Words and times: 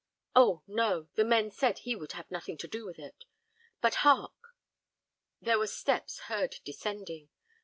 Oh, 0.35 0.63
no! 0.65 1.09
the 1.13 1.23
men 1.23 1.51
said 1.51 1.77
he 1.77 1.95
would 1.95 2.13
have 2.13 2.31
nought 2.31 2.45
to 2.45 2.67
do 2.67 2.87
with 2.87 2.97
it. 2.97 3.23
But 3.81 3.93
hark!" 4.01 4.55
There 5.39 5.59
were 5.59 5.67
steps 5.67 6.21
heard 6.21 6.55
descending. 6.65 7.29